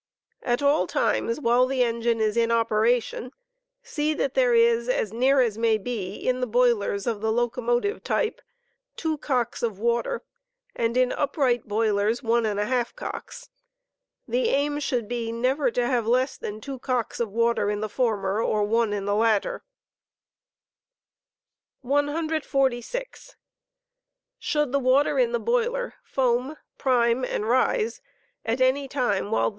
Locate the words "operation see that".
2.49-4.33